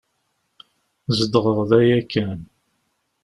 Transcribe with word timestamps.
Zedɣeɣ 1.17 1.59
da 1.69 1.79
yakan. 1.87 2.39